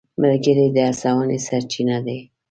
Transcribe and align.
ملګري 0.21 0.67
د 0.75 0.77
هڅونې 0.87 1.37
سرچینه 1.47 1.97
دي. 2.05 2.19